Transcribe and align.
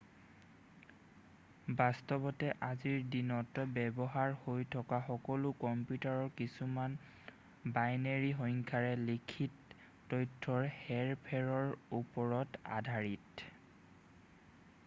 বাস্তৱতে 1.81 2.47
আজিৰ 2.67 3.03
দিনত 3.15 3.65
ব্যৱহাৰ 3.75 4.33
হৈ 4.45 4.65
থকা 4.77 4.99
সকলো 5.09 5.51
কম্পিউটাৰ 5.65 6.23
কিছুমান 6.41 6.95
বাইনেৰী 7.77 8.33
সংখ্যাৰে 8.41 8.97
লিখিত 9.11 9.79
তথ্যৰ 10.17 10.67
হেৰ-ফেৰৰ 10.81 11.71
ওপৰত 12.01 12.63
আধাৰিত 12.81 13.49